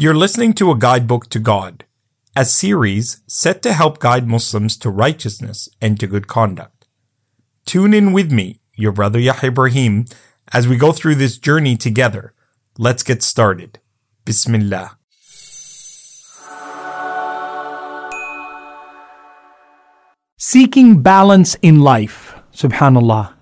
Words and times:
You're 0.00 0.14
listening 0.14 0.52
to 0.52 0.70
a 0.70 0.78
guidebook 0.78 1.28
to 1.30 1.40
God, 1.40 1.84
a 2.36 2.44
series 2.44 3.20
set 3.26 3.62
to 3.62 3.72
help 3.72 3.98
guide 3.98 4.28
Muslims 4.28 4.76
to 4.76 4.90
righteousness 4.90 5.68
and 5.80 5.98
to 5.98 6.06
good 6.06 6.28
conduct. 6.28 6.86
Tune 7.66 7.92
in 7.92 8.12
with 8.12 8.30
me, 8.30 8.60
your 8.76 8.92
brother 8.92 9.18
Yahya 9.18 9.48
Ibrahim, 9.48 10.04
as 10.52 10.68
we 10.68 10.76
go 10.76 10.92
through 10.92 11.16
this 11.16 11.36
journey 11.36 11.76
together. 11.76 12.32
Let's 12.78 13.02
get 13.02 13.24
started. 13.24 13.80
Bismillah. 14.24 14.96
Seeking 20.36 21.02
balance 21.02 21.56
in 21.60 21.80
life, 21.80 22.36
subhanallah. 22.54 23.32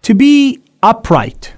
To 0.00 0.14
be 0.14 0.62
upright, 0.82 1.52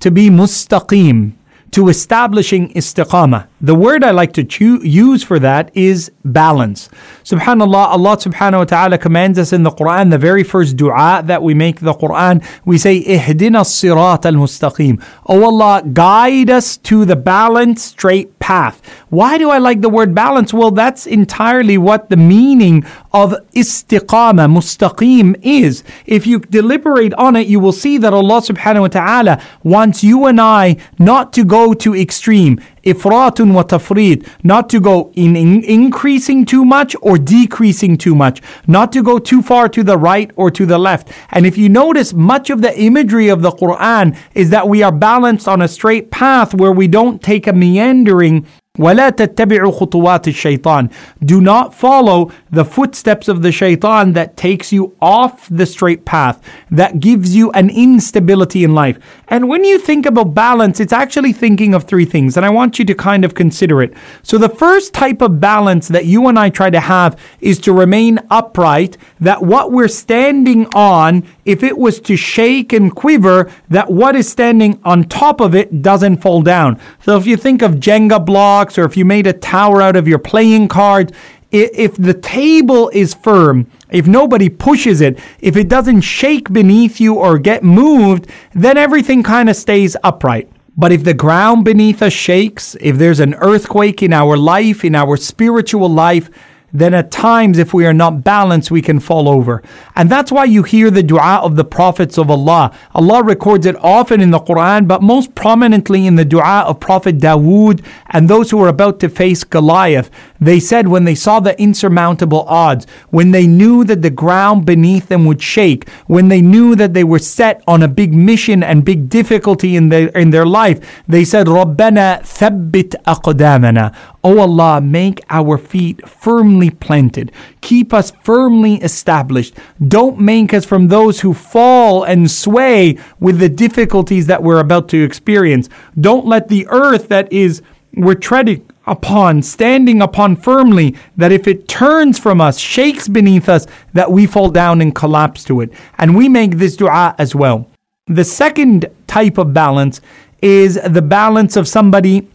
to 0.00 0.10
be 0.10 0.30
mustaqim, 0.30 1.34
to 1.72 1.90
establishing 1.90 2.72
istiqamah. 2.72 3.48
The 3.64 3.76
word 3.76 4.02
I 4.02 4.10
like 4.10 4.32
to 4.32 4.42
choo- 4.42 4.82
use 4.82 5.22
for 5.22 5.38
that 5.38 5.70
is 5.72 6.10
balance. 6.24 6.88
Subhanallah, 7.22 7.86
Allah 7.94 8.16
subhanahu 8.16 8.58
wa 8.58 8.64
ta'ala 8.64 8.98
commands 8.98 9.38
us 9.38 9.52
in 9.52 9.62
the 9.62 9.70
Quran, 9.70 10.10
the 10.10 10.18
very 10.18 10.42
first 10.42 10.76
dua 10.76 11.22
that 11.26 11.44
we 11.44 11.54
make 11.54 11.78
the 11.78 11.94
Quran, 11.94 12.44
we 12.64 12.76
say, 12.76 13.04
Ihdina 13.04 13.62
sirat 13.62 14.26
al 14.26 14.32
mustaqim. 14.32 15.00
Oh 15.26 15.44
Allah, 15.44 15.84
guide 15.92 16.50
us 16.50 16.76
to 16.78 17.04
the 17.04 17.14
balanced, 17.14 17.86
straight 17.86 18.36
path. 18.40 18.82
Why 19.10 19.38
do 19.38 19.50
I 19.50 19.58
like 19.58 19.80
the 19.80 19.88
word 19.88 20.12
balance? 20.12 20.52
Well, 20.52 20.72
that's 20.72 21.06
entirely 21.06 21.78
what 21.78 22.10
the 22.10 22.16
meaning 22.16 22.84
of 23.12 23.32
istiqamah, 23.54 24.50
mustaqim 24.50 25.38
is. 25.40 25.84
If 26.04 26.26
you 26.26 26.40
deliberate 26.40 27.14
on 27.14 27.36
it, 27.36 27.46
you 27.46 27.60
will 27.60 27.70
see 27.70 27.96
that 27.98 28.12
Allah 28.12 28.40
subhanahu 28.40 28.80
wa 28.80 28.88
ta'ala 28.88 29.42
wants 29.62 30.02
you 30.02 30.26
and 30.26 30.40
I 30.40 30.78
not 30.98 31.32
to 31.34 31.44
go 31.44 31.74
to 31.74 31.94
extreme 31.94 32.58
ifratun 32.84 33.52
wa 33.52 33.62
tafrit, 33.62 34.26
not 34.42 34.68
to 34.70 34.80
go 34.80 35.12
in, 35.14 35.36
increasing 35.36 36.44
too 36.44 36.64
much 36.64 36.94
or 37.02 37.18
decreasing 37.18 37.96
too 37.96 38.14
much, 38.14 38.40
not 38.66 38.92
to 38.92 39.02
go 39.02 39.18
too 39.18 39.42
far 39.42 39.68
to 39.68 39.82
the 39.82 39.96
right 39.96 40.30
or 40.36 40.50
to 40.50 40.66
the 40.66 40.78
left. 40.78 41.10
And 41.30 41.46
if 41.46 41.56
you 41.58 41.68
notice, 41.68 42.12
much 42.12 42.50
of 42.50 42.62
the 42.62 42.78
imagery 42.80 43.28
of 43.28 43.42
the 43.42 43.50
Quran 43.50 44.16
is 44.34 44.50
that 44.50 44.68
we 44.68 44.82
are 44.82 44.92
balanced 44.92 45.48
on 45.48 45.62
a 45.62 45.68
straight 45.68 46.10
path 46.10 46.54
where 46.54 46.72
we 46.72 46.88
don't 46.88 47.22
take 47.22 47.46
a 47.46 47.52
meandering 47.52 48.46
ولا 48.77 49.09
تتبعوا 49.09 49.71
خطوات 49.71 50.27
الشيطان. 50.27 50.89
Do 51.25 51.41
not 51.41 51.73
follow 51.73 52.31
the 52.51 52.63
footsteps 52.63 53.27
of 53.27 53.41
the 53.41 53.51
shaitan 53.51 54.13
that 54.13 54.37
takes 54.37 54.71
you 54.71 54.95
off 55.01 55.47
the 55.49 55.65
straight 55.65 56.05
path, 56.05 56.41
that 56.71 56.99
gives 56.99 57.35
you 57.35 57.51
an 57.51 57.69
instability 57.69 58.63
in 58.63 58.75
life. 58.75 58.97
And 59.27 59.49
when 59.49 59.63
you 59.63 59.79
think 59.79 60.05
about 60.05 60.33
balance, 60.33 60.79
it's 60.79 60.93
actually 60.93 61.33
thinking 61.33 61.73
of 61.73 61.83
three 61.83 62.05
things, 62.05 62.37
and 62.37 62.45
I 62.45 62.49
want 62.49 62.79
you 62.79 62.85
to 62.85 62.95
kind 62.95 63.25
of 63.25 63.33
consider 63.33 63.81
it. 63.81 63.93
So, 64.23 64.37
the 64.37 64.49
first 64.49 64.93
type 64.93 65.21
of 65.21 65.39
balance 65.39 65.87
that 65.89 66.05
you 66.05 66.27
and 66.27 66.39
I 66.39 66.49
try 66.49 66.69
to 66.69 66.79
have 66.79 67.19
is 67.41 67.59
to 67.59 67.73
remain 67.73 68.19
upright, 68.29 68.97
that 69.19 69.43
what 69.43 69.71
we're 69.71 69.87
standing 69.87 70.67
on, 70.73 71.27
if 71.45 71.63
it 71.63 71.77
was 71.77 71.99
to 72.01 72.15
shake 72.15 72.71
and 72.73 72.95
quiver, 72.95 73.51
that 73.69 73.91
what 73.91 74.15
is 74.15 74.29
standing 74.29 74.79
on 74.83 75.03
top 75.03 75.41
of 75.41 75.55
it 75.55 75.81
doesn't 75.81 76.17
fall 76.17 76.41
down. 76.41 76.79
So, 77.01 77.17
if 77.17 77.25
you 77.25 77.37
think 77.37 77.61
of 77.61 77.75
Jenga 77.75 78.23
blocks, 78.23 78.60
or 78.78 78.84
if 78.84 78.96
you 78.96 79.04
made 79.04 79.26
a 79.26 79.32
tower 79.32 79.82
out 79.82 79.96
of 79.96 80.06
your 80.06 80.18
playing 80.18 80.68
cards, 80.68 81.12
if 81.50 81.96
the 81.96 82.14
table 82.14 82.88
is 82.94 83.12
firm, 83.12 83.70
if 83.90 84.06
nobody 84.06 84.48
pushes 84.48 85.02
it, 85.02 85.18
if 85.40 85.56
it 85.56 85.68
doesn't 85.68 86.00
shake 86.00 86.50
beneath 86.50 86.98
you 86.98 87.14
or 87.14 87.38
get 87.38 87.62
moved, 87.62 88.26
then 88.54 88.78
everything 88.78 89.22
kind 89.22 89.50
of 89.50 89.56
stays 89.56 89.94
upright. 90.02 90.50
But 90.76 90.92
if 90.92 91.04
the 91.04 91.12
ground 91.12 91.66
beneath 91.66 92.00
us 92.00 92.14
shakes, 92.14 92.74
if 92.80 92.96
there's 92.96 93.20
an 93.20 93.34
earthquake 93.34 94.02
in 94.02 94.14
our 94.14 94.38
life, 94.38 94.82
in 94.82 94.94
our 94.94 95.18
spiritual 95.18 95.90
life, 95.90 96.30
then 96.73 96.93
at 96.93 97.11
times, 97.11 97.57
if 97.57 97.73
we 97.73 97.85
are 97.85 97.93
not 97.93 98.25
balanced, 98.25 98.71
we 98.71 98.81
can 98.81 98.99
fall 98.99 99.29
over. 99.29 99.63
And 99.95 100.09
that's 100.09 100.33
why 100.33 100.43
you 100.43 100.63
hear 100.63 100.91
the 100.91 101.01
dua 101.01 101.39
of 101.41 101.55
the 101.55 101.63
prophets 101.63 102.17
of 102.17 102.29
Allah. 102.29 102.75
Allah 102.93 103.23
records 103.23 103.65
it 103.65 103.77
often 103.77 104.19
in 104.19 104.31
the 104.31 104.39
Quran, 104.39 104.85
but 104.85 105.01
most 105.01 105.33
prominently 105.33 106.05
in 106.05 106.15
the 106.15 106.25
dua 106.25 106.65
of 106.67 106.81
Prophet 106.81 107.19
Dawood 107.19 107.83
and 108.09 108.29
those 108.29 108.51
who 108.51 108.57
were 108.57 108.67
about 108.67 108.99
to 108.99 109.09
face 109.09 109.45
Goliath. 109.45 110.11
They 110.41 110.59
said 110.59 110.89
when 110.89 111.05
they 111.05 111.15
saw 111.15 111.39
the 111.39 111.59
insurmountable 111.59 112.43
odds, 112.47 112.85
when 113.09 113.31
they 113.31 113.47
knew 113.47 113.85
that 113.85 114.01
the 114.01 114.09
ground 114.09 114.65
beneath 114.65 115.07
them 115.07 115.25
would 115.25 115.41
shake, 115.41 115.87
when 116.07 116.27
they 116.27 116.41
knew 116.41 116.75
that 116.75 116.93
they 116.93 117.03
were 117.03 117.17
set 117.19 117.63
on 117.65 117.81
a 117.81 117.87
big 117.87 118.13
mission 118.13 118.61
and 118.61 118.83
big 118.83 119.07
difficulty 119.09 119.77
in 119.77 119.87
their, 119.87 120.09
in 120.09 120.31
their 120.31 120.45
life, 120.45 121.03
they 121.07 121.23
said, 121.23 121.47
رَبَّنَا 121.47 122.21
ثَبِّتْ 122.23 122.95
أَقْدَامَنَا 123.05 123.95
O 124.24 124.38
Allah, 124.38 124.80
make 124.80 125.20
our 125.30 125.58
feet 125.58 126.08
firmly 126.08 126.70
planted. 126.70 127.32
Keep 127.60 127.92
us 127.92 128.12
firmly 128.22 128.76
established. 128.76 129.54
Don't 129.88 130.20
make 130.20 130.54
us 130.54 130.64
from 130.64 130.88
those 130.88 131.20
who 131.20 131.34
fall 131.34 132.04
and 132.04 132.30
sway 132.30 132.98
with 133.18 133.38
the 133.38 133.48
difficulties 133.48 134.28
that 134.28 134.42
we're 134.42 134.60
about 134.60 134.88
to 134.90 135.02
experience. 135.02 135.68
Don't 136.00 136.26
let 136.26 136.48
the 136.48 136.66
earth 136.68 137.08
that 137.08 137.32
is 137.32 137.62
we're 137.94 138.14
treading 138.14 138.64
upon, 138.86 139.42
standing 139.42 140.00
upon 140.00 140.36
firmly, 140.36 140.96
that 141.16 141.32
if 141.32 141.46
it 141.46 141.68
turns 141.68 142.18
from 142.18 142.40
us, 142.40 142.58
shakes 142.58 143.08
beneath 143.08 143.48
us, 143.48 143.66
that 143.92 144.10
we 144.10 144.26
fall 144.26 144.50
down 144.50 144.80
and 144.80 144.94
collapse 144.94 145.44
to 145.44 145.60
it. 145.60 145.72
And 145.98 146.16
we 146.16 146.28
make 146.28 146.58
this 146.58 146.76
dua 146.76 147.14
as 147.18 147.34
well. 147.34 147.68
The 148.06 148.24
second 148.24 148.86
type 149.06 149.38
of 149.38 149.54
balance 149.54 150.00
is 150.40 150.80
the 150.88 151.02
balance 151.02 151.56
of 151.56 151.68
somebody 151.68 152.28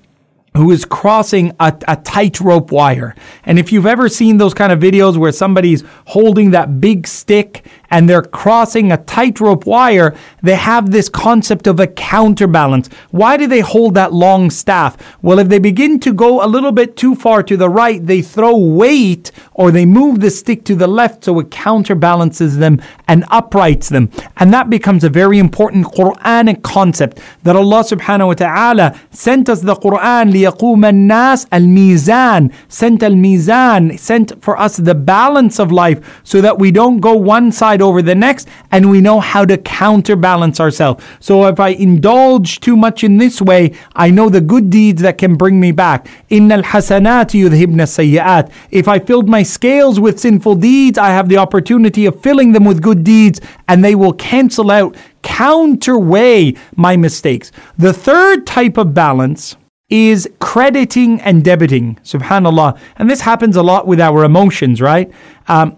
who 0.57 0.71
is 0.71 0.85
crossing 0.85 1.53
a, 1.59 1.75
a 1.87 1.95
tightrope 1.95 2.71
wire. 2.71 3.15
And 3.45 3.57
if 3.57 3.71
you've 3.71 3.85
ever 3.85 4.09
seen 4.09 4.37
those 4.37 4.53
kind 4.53 4.71
of 4.71 4.79
videos 4.79 5.17
where 5.17 5.31
somebody's 5.31 5.83
holding 6.07 6.51
that 6.51 6.81
big 6.81 7.07
stick 7.07 7.65
and 7.90 8.08
they're 8.08 8.22
crossing 8.22 8.90
a 8.90 8.96
tightrope 8.96 9.66
wire, 9.66 10.14
they 10.42 10.56
have 10.56 10.90
this 10.90 11.08
concept 11.08 11.66
of 11.66 11.78
a 11.78 11.86
counterbalance. 11.86 12.88
Why 13.10 13.36
do 13.36 13.46
they 13.46 13.60
hold 13.60 13.94
that 13.94 14.12
long 14.12 14.50
staff? 14.50 14.96
Well, 15.22 15.38
if 15.38 15.48
they 15.48 15.58
begin 15.58 16.00
to 16.00 16.12
go 16.12 16.44
a 16.44 16.46
little 16.46 16.72
bit 16.72 16.96
too 16.96 17.14
far 17.14 17.42
to 17.42 17.56
the 17.56 17.68
right, 17.68 18.04
they 18.04 18.22
throw 18.22 18.56
weight 18.56 19.30
or 19.52 19.70
they 19.70 19.84
move 19.84 20.20
the 20.20 20.30
stick 20.30 20.64
to 20.64 20.74
the 20.74 20.86
left 20.86 21.24
so 21.24 21.38
it 21.40 21.50
counterbalances 21.50 22.58
them 22.58 22.80
and 23.08 23.24
uprights 23.30 23.88
them. 23.88 24.10
And 24.38 24.52
that 24.54 24.70
becomes 24.70 25.04
a 25.04 25.10
very 25.10 25.38
important 25.38 25.86
Quranic 25.86 26.62
concept 26.62 27.20
that 27.42 27.56
Allah 27.56 27.84
subhanahu 27.84 28.28
wa 28.28 28.34
ta'ala 28.34 29.00
sent 29.10 29.48
us 29.48 29.60
the 29.60 29.74
Quran 29.74 30.32
ليقوم 30.32 30.84
الناس 30.84 31.46
الميزان 31.52 32.50
sent 32.68 33.02
al-mizan 33.02 33.98
sent 33.98 34.42
for 34.42 34.58
us 34.58 34.76
the 34.76 34.94
balance 34.94 35.58
of 35.58 35.70
life 35.70 36.20
so 36.24 36.40
that 36.40 36.58
we 36.58 36.70
don't 36.70 37.00
go 37.00 37.14
one 37.14 37.52
side 37.52 37.75
side 37.77 37.81
over 37.81 38.01
the 38.01 38.15
next, 38.15 38.47
and 38.71 38.89
we 38.89 39.01
know 39.01 39.19
how 39.19 39.45
to 39.45 39.57
counterbalance 39.57 40.59
ourselves. 40.59 41.03
So 41.19 41.45
if 41.47 41.59
I 41.59 41.69
indulge 41.69 42.59
too 42.59 42.75
much 42.75 43.03
in 43.03 43.17
this 43.17 43.41
way, 43.41 43.73
I 43.95 44.09
know 44.11 44.29
the 44.29 44.41
good 44.41 44.69
deeds 44.69 45.01
that 45.01 45.17
can 45.17 45.35
bring 45.35 45.59
me 45.59 45.71
back. 45.71 46.07
Innal 46.29 46.63
hasanat 46.63 47.33
yudhibna. 47.33 47.87
If 48.71 48.87
I 48.87 48.99
filled 48.99 49.29
my 49.29 49.43
scales 49.43 49.99
with 49.99 50.19
sinful 50.19 50.55
deeds, 50.55 50.97
I 50.97 51.09
have 51.09 51.29
the 51.29 51.37
opportunity 51.37 52.05
of 52.05 52.19
filling 52.21 52.53
them 52.53 52.65
with 52.65 52.81
good 52.81 53.03
deeds, 53.03 53.39
and 53.67 53.83
they 53.83 53.95
will 53.95 54.13
cancel 54.13 54.71
out, 54.71 54.95
counterweigh 55.23 56.57
my 56.75 56.97
mistakes. 56.97 57.51
The 57.77 57.93
third 57.93 58.45
type 58.45 58.77
of 58.77 58.93
balance 58.93 59.55
is 59.89 60.29
crediting 60.39 61.21
and 61.21 61.43
debiting. 61.43 61.97
Subhanallah. 62.03 62.77
And 62.97 63.09
this 63.09 63.21
happens 63.21 63.55
a 63.55 63.63
lot 63.63 63.87
with 63.87 64.01
our 64.01 64.25
emotions, 64.25 64.81
right? 64.81 65.09
Um, 65.47 65.77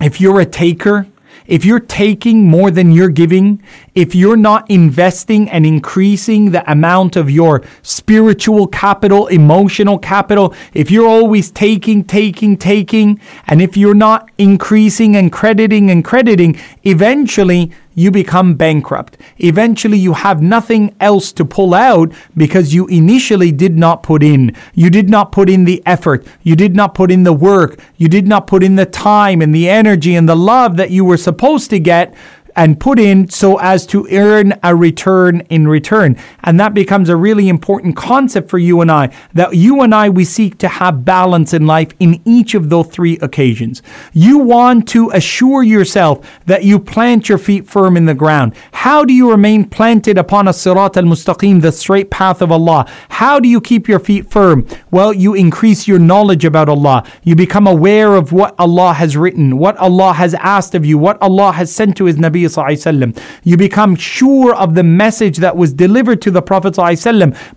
if 0.00 0.20
you're 0.20 0.40
a 0.40 0.46
taker, 0.46 1.06
if 1.48 1.64
you're 1.64 1.80
taking 1.80 2.46
more 2.46 2.70
than 2.70 2.92
you're 2.92 3.08
giving, 3.08 3.60
if 3.94 4.14
you're 4.14 4.36
not 4.36 4.70
investing 4.70 5.50
and 5.50 5.66
increasing 5.66 6.50
the 6.52 6.70
amount 6.70 7.16
of 7.16 7.30
your 7.30 7.62
spiritual 7.82 8.66
capital, 8.66 9.26
emotional 9.28 9.98
capital, 9.98 10.54
if 10.74 10.90
you're 10.90 11.08
always 11.08 11.50
taking, 11.50 12.04
taking, 12.04 12.56
taking, 12.56 13.18
and 13.46 13.60
if 13.60 13.76
you're 13.76 13.94
not 13.94 14.30
increasing 14.36 15.16
and 15.16 15.32
crediting 15.32 15.90
and 15.90 16.04
crediting, 16.04 16.60
eventually 16.84 17.72
you 17.98 18.12
become 18.12 18.54
bankrupt. 18.54 19.18
Eventually, 19.38 19.98
you 19.98 20.12
have 20.12 20.40
nothing 20.40 20.94
else 21.00 21.32
to 21.32 21.44
pull 21.44 21.74
out 21.74 22.12
because 22.36 22.72
you 22.72 22.86
initially 22.86 23.50
did 23.50 23.76
not 23.76 24.04
put 24.04 24.22
in. 24.22 24.54
You 24.72 24.88
did 24.88 25.10
not 25.10 25.32
put 25.32 25.50
in 25.50 25.64
the 25.64 25.82
effort. 25.84 26.24
You 26.44 26.54
did 26.54 26.76
not 26.76 26.94
put 26.94 27.10
in 27.10 27.24
the 27.24 27.32
work. 27.32 27.80
You 27.96 28.08
did 28.08 28.28
not 28.28 28.46
put 28.46 28.62
in 28.62 28.76
the 28.76 28.86
time 28.86 29.42
and 29.42 29.52
the 29.52 29.68
energy 29.68 30.14
and 30.14 30.28
the 30.28 30.36
love 30.36 30.76
that 30.76 30.92
you 30.92 31.04
were 31.04 31.16
supposed 31.16 31.70
to 31.70 31.80
get 31.80 32.14
and 32.58 32.80
put 32.80 32.98
in 32.98 33.30
so 33.30 33.56
as 33.60 33.86
to 33.86 34.08
earn 34.10 34.52
a 34.64 34.74
return 34.74 35.40
in 35.48 35.68
return. 35.68 36.16
And 36.42 36.58
that 36.58 36.74
becomes 36.74 37.08
a 37.08 37.14
really 37.14 37.48
important 37.48 37.96
concept 37.96 38.50
for 38.50 38.58
you 38.58 38.80
and 38.80 38.90
I 38.90 39.14
that 39.34 39.54
you 39.54 39.80
and 39.82 39.94
I, 39.94 40.08
we 40.08 40.24
seek 40.24 40.58
to 40.58 40.68
have 40.68 41.04
balance 41.04 41.54
in 41.54 41.68
life 41.68 41.92
in 42.00 42.20
each 42.24 42.56
of 42.56 42.68
those 42.68 42.88
three 42.88 43.16
occasions. 43.18 43.80
You 44.12 44.38
want 44.38 44.88
to 44.88 45.08
assure 45.10 45.62
yourself 45.62 46.28
that 46.46 46.64
you 46.64 46.80
plant 46.80 47.28
your 47.28 47.38
feet 47.38 47.68
firm 47.68 47.96
in 47.96 48.06
the 48.06 48.14
ground. 48.14 48.56
How 48.72 49.04
do 49.04 49.14
you 49.14 49.30
remain 49.30 49.64
planted 49.64 50.18
upon 50.18 50.48
a 50.48 50.50
sirat 50.50 50.96
al 50.96 51.04
mustaqim, 51.04 51.62
the 51.62 51.70
straight 51.70 52.10
path 52.10 52.42
of 52.42 52.50
Allah? 52.50 52.90
How 53.08 53.38
do 53.38 53.48
you 53.48 53.60
keep 53.60 53.86
your 53.86 54.00
feet 54.00 54.28
firm? 54.32 54.66
Well, 54.90 55.12
you 55.12 55.32
increase 55.34 55.86
your 55.86 56.00
knowledge 56.00 56.44
about 56.44 56.68
Allah. 56.68 57.04
You 57.22 57.36
become 57.36 57.68
aware 57.68 58.16
of 58.16 58.32
what 58.32 58.56
Allah 58.58 58.94
has 58.94 59.16
written, 59.16 59.58
what 59.58 59.76
Allah 59.76 60.14
has 60.14 60.34
asked 60.34 60.74
of 60.74 60.84
you, 60.84 60.98
what 60.98 61.22
Allah 61.22 61.52
has 61.52 61.72
sent 61.72 61.96
to 61.98 62.06
His 62.06 62.16
Nabi. 62.16 62.47
You 63.44 63.56
become 63.56 63.96
sure 63.96 64.54
of 64.54 64.74
the 64.74 64.84
message 64.84 65.38
that 65.38 65.56
was 65.56 65.72
delivered 65.72 66.22
to 66.22 66.30
the 66.30 66.42
Prophet 66.42 66.76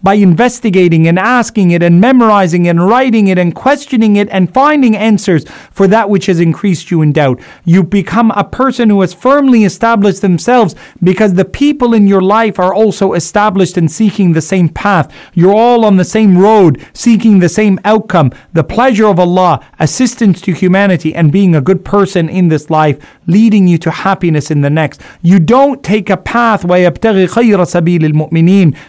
by 0.02 0.14
investigating 0.16 1.08
and 1.08 1.20
asking 1.20 1.72
it 1.72 1.84
and 1.84 2.02
memorizing 2.02 2.68
and 2.68 2.88
writing 2.88 3.28
it 3.28 3.38
and 3.38 3.54
questioning 3.54 4.16
it 4.16 4.28
and 4.30 4.54
finding 4.54 4.96
answers 4.96 5.46
for 5.72 5.88
that 5.88 6.10
which 6.10 6.26
has 6.26 6.40
increased 6.40 6.92
you 6.92 7.02
in 7.02 7.12
doubt. 7.12 7.40
You 7.66 7.84
become 7.84 8.32
a 8.32 8.44
person 8.44 8.90
who 8.90 9.02
has 9.02 9.14
firmly 9.14 9.64
established 9.64 10.22
themselves 10.22 10.76
because 11.04 11.34
the 11.34 11.46
people 11.46 11.94
in 11.94 12.08
your 12.08 12.22
life 12.22 12.60
are 12.60 12.74
also 12.74 13.14
established 13.14 13.78
and 13.78 13.92
seeking 13.92 14.34
the 14.34 14.42
same 14.42 14.70
path. 14.70 15.14
You're 15.34 15.56
all 15.56 15.86
on 15.86 15.98
the 15.98 16.06
same 16.06 16.38
road, 16.38 16.84
seeking 16.94 17.40
the 17.40 17.50
same 17.50 17.80
outcome, 17.86 18.32
the 18.54 18.64
pleasure 18.64 19.08
of 19.08 19.20
Allah, 19.20 19.66
assistance 19.80 20.42
to 20.42 20.54
humanity, 20.54 21.14
and 21.14 21.32
being 21.32 21.56
a 21.56 21.62
good 21.62 21.86
person 21.86 22.30
in 22.30 22.48
this 22.48 22.70
life, 22.70 22.98
leading 23.28 23.68
you 23.68 23.78
to 23.80 23.92
happiness 23.92 24.50
in 24.50 24.62
the 24.62 24.70
next. 24.70 24.81
You 25.22 25.40
don't 25.40 25.84
take 25.84 26.10
a 26.10 26.18
path 26.18 26.64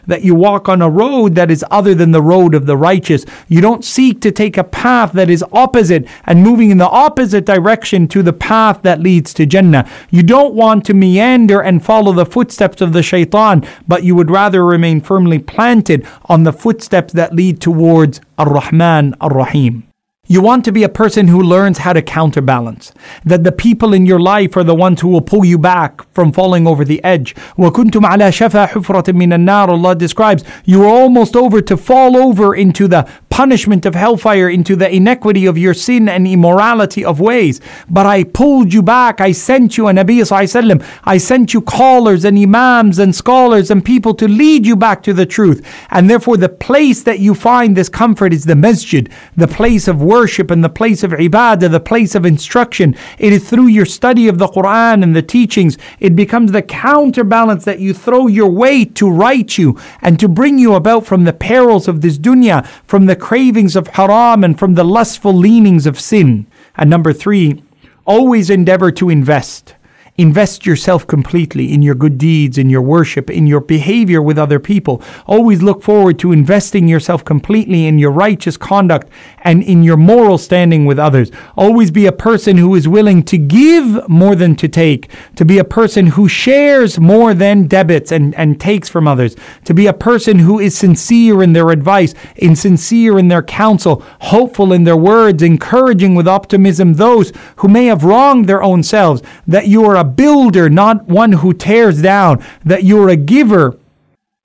that 0.06 0.20
you 0.22 0.34
walk 0.34 0.68
on 0.68 0.82
a 0.82 0.90
road 0.90 1.34
that 1.34 1.50
is 1.50 1.64
other 1.70 1.94
than 1.94 2.12
the 2.12 2.22
road 2.22 2.54
of 2.54 2.66
the 2.66 2.76
righteous. 2.76 3.24
You 3.48 3.60
don't 3.60 3.84
seek 3.84 4.20
to 4.22 4.32
take 4.32 4.56
a 4.56 4.64
path 4.64 5.12
that 5.12 5.28
is 5.30 5.44
opposite 5.52 6.06
and 6.24 6.42
moving 6.42 6.70
in 6.70 6.78
the 6.78 6.88
opposite 6.88 7.44
direction 7.44 8.08
to 8.08 8.22
the 8.22 8.32
path 8.32 8.82
that 8.82 9.00
leads 9.00 9.34
to 9.34 9.46
Jannah. 9.46 9.88
You 10.10 10.22
don't 10.22 10.54
want 10.54 10.84
to 10.86 10.94
meander 10.94 11.60
and 11.60 11.84
follow 11.84 12.12
the 12.12 12.26
footsteps 12.26 12.80
of 12.80 12.92
the 12.92 13.02
shaitan, 13.02 13.66
but 13.86 14.04
you 14.04 14.14
would 14.14 14.30
rather 14.30 14.64
remain 14.64 15.00
firmly 15.00 15.38
planted 15.38 16.06
on 16.26 16.44
the 16.44 16.52
footsteps 16.52 17.12
that 17.12 17.34
lead 17.34 17.60
towards 17.60 18.20
Ar-Rahman 18.38 19.14
Ar-Rahim. 19.20 19.91
You 20.31 20.41
want 20.41 20.65
to 20.65 20.74
be 20.74 20.83
a 20.83 20.89
person 20.89 21.29
who 21.29 21.41
learns 21.41 21.77
how 21.77 21.94
to 21.94 22.01
counterbalance. 22.01 22.91
That 23.24 23.45
the 23.45 23.51
people 23.53 23.94
in 23.94 24.06
your 24.06 24.19
life 24.19 24.57
are 24.57 24.63
the 24.63 24.75
ones 24.75 25.00
who 25.00 25.07
will 25.07 25.21
pull 25.21 25.45
you 25.45 25.57
back 25.57 26.01
from 26.13 26.33
falling 26.33 26.68
over 26.68 26.83
the 26.83 27.01
edge. 27.01 27.33
وَكُنْتُمْ 27.57 28.01
عَلَى 28.01 28.29
شَفَا 28.29 28.68
حُفْرَةٍ 28.68 29.13
مِّنَ 29.13 29.33
النَّارِ 29.33 29.69
Allah 29.69 29.95
describes, 29.95 30.44
you 30.65 30.81
were 30.81 30.88
almost 30.88 31.38
over 31.38 31.62
to 31.62 31.77
fall 31.77 32.18
over 32.18 32.53
into 32.53 32.89
the 32.89 33.09
punishment 33.29 33.85
of 33.85 33.95
hellfire, 33.95 34.50
into 34.50 34.75
the 34.75 34.94
inequity 34.94 35.45
of 35.45 35.57
your 35.57 35.74
sin 35.74 36.09
and 36.09 36.27
immorality 36.27 37.06
of 37.06 37.21
ways. 37.21 37.62
But 37.89 38.06
I 38.06 38.25
pulled 38.25 38.74
you 38.74 38.81
back. 38.81 39.21
I 39.21 39.31
sent 39.31 39.77
you 39.77 39.88
a 39.88 39.91
Nabi 39.94 40.18
Sallallahu 40.18 40.83
I 41.06 41.19
sent 41.19 41.53
you 41.53 41.62
callers 41.62 42.25
and 42.25 42.38
imams 42.38 43.00
and 43.00 43.15
scholars 43.15 43.71
and 43.71 43.85
people 43.85 44.13
to 44.15 44.27
lead 44.27 44.65
you 44.65 44.75
back 44.75 45.03
to 45.03 45.13
the 45.13 45.25
truth. 45.25 45.65
And 45.89 46.09
therefore 46.09 46.35
the 46.35 46.50
place 46.50 47.03
that 47.03 47.19
you 47.19 47.33
find 47.33 47.77
this 47.77 47.88
comfort 47.88 48.33
is 48.33 48.44
the 48.44 48.56
masjid, 48.56 49.09
the 49.38 49.47
place 49.47 49.88
of 49.88 50.01
worship 50.01 50.18
and 50.50 50.62
the 50.62 50.69
place 50.69 51.02
of 51.02 51.10
ibadah, 51.10 51.70
the 51.70 51.80
place 51.80 52.14
of 52.14 52.24
instruction. 52.24 52.94
It 53.19 53.32
is 53.32 53.48
through 53.48 53.66
your 53.66 53.86
study 53.86 54.28
of 54.28 54.38
the 54.38 54.46
Quran 54.46 55.02
and 55.02 55.16
the 55.16 55.22
teachings, 55.22 55.78
it 56.00 56.14
becomes 56.14 56.52
the 56.52 56.62
counterbalance 56.62 57.64
that 57.64 57.80
you 57.80 57.94
throw 57.94 58.26
your 58.26 58.50
weight 58.50 58.94
to 58.96 59.10
right 59.10 59.58
you 59.58 59.78
and 60.00 60.19
to 60.20 60.28
bring 60.28 60.58
you 60.58 60.74
about 60.74 61.06
from 61.06 61.24
the 61.24 61.32
perils 61.32 61.88
of 61.88 62.00
this 62.00 62.19
dunya, 62.19 62.66
from 62.84 63.06
the 63.06 63.16
cravings 63.16 63.76
of 63.76 63.88
haram 63.88 64.44
and 64.44 64.58
from 64.58 64.74
the 64.74 64.84
lustful 64.84 65.34
leanings 65.34 65.86
of 65.86 65.98
sin. 65.98 66.46
And 66.76 66.88
number 66.88 67.12
three, 67.12 67.62
always 68.04 68.50
endeavor 68.50 68.90
to 68.92 69.10
invest. 69.10 69.75
Invest 70.19 70.67
yourself 70.67 71.06
completely 71.06 71.73
in 71.73 71.81
your 71.81 71.94
good 71.94 72.19
deeds, 72.19 72.59
in 72.59 72.69
your 72.69 72.82
worship, 72.82 73.31
in 73.31 73.47
your 73.47 73.62
behavior 73.62 74.20
with 74.20 74.37
other 74.37 74.61
people. 74.61 75.03
Always 75.26 75.62
look 75.62 75.82
forward 75.82 76.19
to 76.19 76.32
investing 76.32 76.87
yourself 76.87 77.25
completely 77.25 77.87
in 77.87 77.99
your 77.99 78.11
righteous 78.11 78.59
conduct 78.59 79.09
and 79.38 79.62
in 79.62 79.82
your 79.82 79.97
moral 79.97 80.37
standing 80.37 80.85
with 80.85 80.99
others. 80.99 81.31
Always 81.56 81.91
be 81.91 82.05
a 82.05 82.12
person 82.12 82.59
who 82.59 82.75
is 82.75 82.87
willing 82.87 83.23
to 83.23 83.38
give 83.38 84.06
more 84.06 84.37
than 84.37 84.55
to 84.56 84.69
take, 84.69 85.11
to 85.37 85.47
be 85.47 85.56
a 85.56 85.64
person 85.64 86.09
who 86.09 86.29
shares 86.29 87.00
more 87.00 87.32
than 87.32 87.67
debits 87.67 88.12
and, 88.12 88.35
and 88.35 88.61
takes 88.61 88.91
from 88.91 89.09
others, 89.09 89.35
to 89.64 89.73
be 89.73 89.87
a 89.87 89.94
person 89.94 90.41
who 90.41 90.59
is 90.59 90.76
sincere 90.76 91.43
in 91.43 91.55
their 91.55 91.70
advice, 91.70 92.14
insincere 92.37 93.19
in 93.19 93.29
their 93.29 93.43
counsel, 93.43 94.05
hopeful 94.20 94.75
in 94.75 94.85
their 94.85 94.94
words, 94.94 95.43
encouraging 95.43 96.14
with 96.14 96.29
optimism 96.29 96.93
those 96.94 97.32
who 97.56 97.69
may 97.69 97.87
have 97.87 98.05
wronged 98.05 98.47
their 98.47 98.62
own 98.62 98.82
selves, 98.82 99.23
that 99.47 99.69
you 99.69 99.87
are 99.87 99.97
a 99.97 100.12
builder, 100.12 100.69
not 100.69 101.07
one 101.07 101.31
who 101.31 101.53
tears 101.53 102.01
down, 102.01 102.44
that 102.65 102.83
you're 102.83 103.09
a 103.09 103.15
giver 103.15 103.77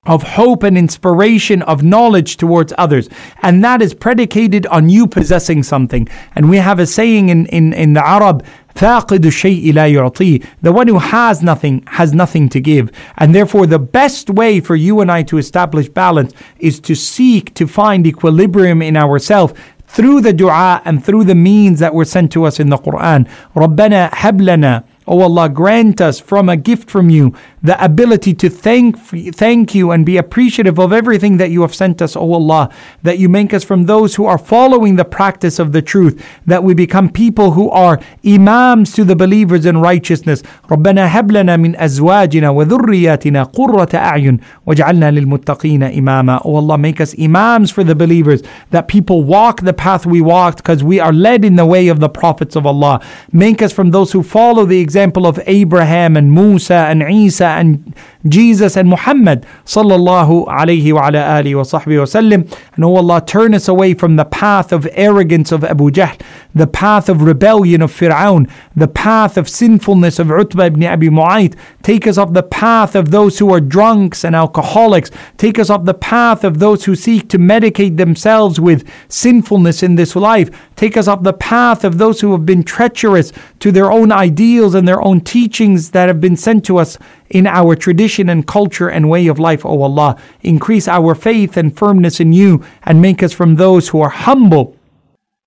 of 0.05 0.23
hope 0.23 0.63
and 0.63 0.77
inspiration 0.77 1.61
of 1.61 1.81
knowledge 1.81 2.35
towards 2.35 2.73
others. 2.77 3.07
And 3.41 3.63
that 3.63 3.81
is 3.81 3.93
predicated 3.93 4.65
on 4.67 4.89
you 4.89 5.07
possessing 5.07 5.63
something. 5.63 6.09
And 6.35 6.49
we 6.49 6.57
have 6.57 6.79
a 6.79 6.85
saying 6.85 7.29
in, 7.29 7.45
in, 7.47 7.73
in 7.73 7.93
the 7.93 8.05
Arab, 8.05 8.43
فاقد 8.75 9.25
الشيء 9.25 9.73
لا 9.73 9.87
يعطيه. 9.87 10.43
The 10.61 10.71
one 10.71 10.87
who 10.87 10.99
has 10.99 11.41
nothing 11.41 11.83
has 11.87 12.13
nothing 12.13 12.49
to 12.49 12.59
give. 12.59 12.91
And 13.17 13.33
therefore, 13.33 13.67
the 13.67 13.79
best 13.79 14.29
way 14.29 14.59
for 14.59 14.75
you 14.75 14.99
and 14.99 15.11
I 15.11 15.23
to 15.23 15.37
establish 15.37 15.89
balance 15.89 16.33
is 16.59 16.79
to 16.81 16.95
seek 16.95 17.53
to 17.53 17.67
find 17.67 18.07
equilibrium 18.07 18.81
in 18.81 18.97
ourselves 18.97 19.53
through 19.87 20.21
the 20.21 20.33
dua 20.33 20.81
and 20.85 21.05
through 21.05 21.23
the 21.23 21.35
means 21.35 21.79
that 21.79 21.93
were 21.93 22.05
sent 22.05 22.31
to 22.31 22.45
us 22.45 22.59
in 22.59 22.69
the 22.69 22.77
Quran. 22.77 23.27
ربنا 23.55 24.09
هب 24.13 24.41
لنا 24.41 24.83
O 25.08 25.22
Allah, 25.22 25.48
grant 25.48 26.02
us 26.02 26.20
from 26.20 26.50
a 26.50 26.56
gift 26.56 26.90
from 26.90 27.08
you 27.08 27.34
the 27.61 27.83
ability 27.83 28.33
to 28.33 28.49
thank, 28.49 28.97
thank 29.35 29.73
you 29.75 29.91
and 29.91 30.05
be 30.05 30.17
appreciative 30.17 30.79
of 30.79 30.93
everything 30.93 31.37
that 31.37 31.51
you 31.51 31.61
have 31.61 31.73
sent 31.73 32.01
us, 32.01 32.15
O 32.15 32.33
Allah, 32.33 32.69
that 33.03 33.19
you 33.19 33.29
make 33.29 33.53
us 33.53 33.63
from 33.63 33.85
those 33.85 34.15
who 34.15 34.25
are 34.25 34.37
following 34.37 34.95
the 34.95 35.05
practice 35.05 35.59
of 35.59 35.71
the 35.71 35.81
truth, 35.81 36.23
that 36.45 36.63
we 36.63 36.73
become 36.73 37.09
people 37.09 37.51
who 37.51 37.69
are 37.69 37.99
imams 38.25 38.93
to 38.93 39.03
the 39.03 39.15
believers 39.15 39.65
in 39.65 39.77
righteousness. 39.77 40.43
ربنا 40.69 41.07
هب 41.07 41.31
لنا 41.31 41.57
من 41.57 41.75
أزواجنا 41.75 42.49
وذرياتنا 42.49 43.43
قرة 43.43 43.89
أعين 43.93 44.39
واجعلنا 44.65 45.11
للمتقين 45.11 45.83
إماما. 45.83 46.41
O 46.45 46.55
Allah, 46.55 46.77
make 46.77 46.99
us 47.01 47.15
imams 47.19 47.71
for 47.71 47.83
the 47.83 47.95
believers, 47.95 48.41
that 48.71 48.87
people 48.87 49.23
walk 49.23 49.61
the 49.61 49.73
path 49.73 50.05
we 50.05 50.21
walked 50.21 50.57
because 50.57 50.83
we 50.83 50.99
are 50.99 51.13
led 51.13 51.45
in 51.45 51.55
the 51.55 51.65
way 51.65 51.87
of 51.87 51.99
the 51.99 52.09
prophets 52.09 52.55
of 52.55 52.65
Allah. 52.65 53.01
Make 53.31 53.61
us 53.61 53.71
from 53.73 53.91
those 53.91 54.11
who 54.11 54.23
follow 54.23 54.65
the 54.65 54.79
example 54.79 55.25
of 55.25 55.39
Abraham 55.45 56.17
and 56.17 56.31
Musa 56.31 56.73
and 56.73 57.03
Isa 57.03 57.45
and 57.48 57.94
Jesus 58.26 58.76
and 58.76 58.88
Muhammad 58.88 59.46
sallallahu 59.64 60.46
alayhi 60.46 60.92
wa 60.92 61.08
ala 61.08 61.18
alihi 61.18 61.56
wa 61.56 61.62
sahbihi 61.62 61.98
wasallam. 62.04 62.58
And 62.74 62.84
oh 62.84 62.96
Allah, 62.96 63.22
turn 63.24 63.54
us 63.54 63.68
away 63.68 63.94
from 63.94 64.16
the 64.16 64.24
path 64.24 64.72
of 64.72 64.86
arrogance 64.92 65.52
of 65.52 65.64
Abu 65.64 65.90
Jahl, 65.90 66.20
the 66.54 66.66
path 66.66 67.08
of 67.08 67.22
rebellion 67.22 67.82
of 67.82 67.92
Fir'aun, 67.92 68.50
the 68.74 68.88
path 68.88 69.36
of 69.36 69.48
sinfulness 69.48 70.18
of 70.18 70.30
Utbah 70.30 70.64
ibn 70.64 70.84
Abi 70.84 71.08
Mu'ayt. 71.08 71.56
Take 71.82 72.06
us 72.06 72.18
off 72.18 72.32
the 72.32 72.42
path 72.42 72.94
of 72.94 73.10
those 73.10 73.38
who 73.38 73.52
are 73.52 73.60
drunks 73.60 74.24
and 74.24 74.34
alcoholics. 74.34 75.10
Take 75.36 75.58
us 75.58 75.70
off 75.70 75.84
the 75.84 75.94
path 75.94 76.44
of 76.44 76.58
those 76.58 76.84
who 76.84 76.94
seek 76.94 77.28
to 77.30 77.38
medicate 77.38 77.96
themselves 77.96 78.60
with 78.60 78.88
sinfulness 79.08 79.82
in 79.82 79.94
this 79.94 80.14
life. 80.16 80.50
Take 80.77 80.97
us 80.97 81.07
off 81.07 81.23
the 81.23 81.33
path 81.33 81.83
of 81.83 81.97
those 81.97 82.21
who 82.21 82.31
have 82.31 82.45
been 82.45 82.63
treacherous 82.63 83.31
to 83.59 83.71
their 83.71 83.91
own 83.91 84.11
ideals 84.11 84.75
and 84.75 84.87
their 84.87 85.01
own 85.01 85.21
teachings 85.21 85.91
that 85.91 86.07
have 86.07 86.21
been 86.21 86.35
sent 86.35 86.65
to 86.65 86.77
us 86.77 86.97
in 87.29 87.47
our 87.47 87.75
tradition 87.75 88.29
and 88.29 88.45
culture 88.45 88.89
and 88.89 89.09
way 89.09 89.27
of 89.27 89.39
life, 89.39 89.65
O 89.65 89.81
Allah. 89.81 90.15
Increase 90.41 90.87
our 90.87 91.15
faith 91.15 91.57
and 91.57 91.77
firmness 91.77 92.19
in 92.19 92.33
you 92.33 92.63
and 92.83 93.01
make 93.01 93.23
us 93.23 93.33
from 93.33 93.55
those 93.55 93.89
who 93.89 94.01
are 94.01 94.09
humble 94.09 94.77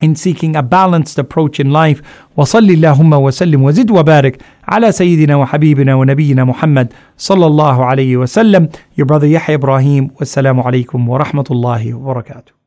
in 0.01 0.15
seeking 0.15 0.55
a 0.55 0.63
balanced 0.63 1.19
approach 1.19 1.59
in 1.59 1.71
life. 1.71 2.03
وصل 2.37 2.71
اللهم 2.71 3.13
وسلم 3.13 3.63
وزد 3.63 3.91
وبارك 3.91 4.43
على 4.69 4.93
سيدنا 4.93 5.37
وحبيبنا 5.37 5.95
ونبينا 5.95 6.45
محمد 6.45 6.93
صلى 7.19 7.47
الله 7.47 7.85
عليه 7.85 8.17
وسلم. 8.17 8.69
Your 8.95 9.07
brother 9.07 9.27
Yahya 9.27 9.55
Ibrahim. 9.55 10.11
Wassalamu 10.11 10.63
alaikum 10.65 11.07
wa 11.07 11.19
rahmatullahi 11.19 11.95
wa 11.95 12.15
barakatuh. 12.15 12.60